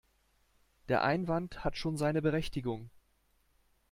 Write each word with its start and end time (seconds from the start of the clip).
Der 0.89 1.03
Einwand 1.03 1.63
hat 1.63 1.77
schon 1.77 1.95
seine 1.95 2.23
Berechtigung. 2.23 2.89